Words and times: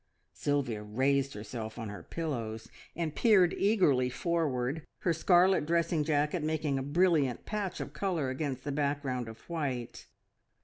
Sylvia 0.33 0.81
raised 0.81 1.35
herself 1.35 1.77
on 1.77 1.89
her 1.89 2.01
pillows 2.01 2.69
and 2.95 3.13
peered 3.15 3.53
eagerly 3.53 4.09
forward, 4.09 4.83
her 5.01 5.13
scarlet 5.13 5.67
dressing 5.67 6.03
jacket 6.03 6.41
making 6.41 6.79
a 6.79 6.81
brilliant 6.81 7.45
patch 7.45 7.79
of 7.79 7.93
colour 7.93 8.31
against 8.31 8.63
the 8.63 8.71
background 8.71 9.27
of 9.27 9.47
white. 9.47 10.07